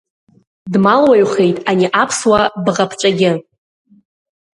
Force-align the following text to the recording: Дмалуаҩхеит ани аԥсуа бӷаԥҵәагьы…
Дмалуаҩхеит 0.71 1.57
ани 1.71 1.87
аԥсуа 2.01 2.41
бӷаԥҵәагьы… 2.63 3.31